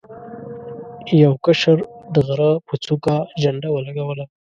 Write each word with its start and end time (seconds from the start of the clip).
یو 1.23 1.33
کشر 1.45 1.77
د 2.13 2.15
غره 2.27 2.51
په 2.67 2.73
څوکه 2.83 3.15
جنډه 3.41 3.69
ولګوله. 3.71 4.25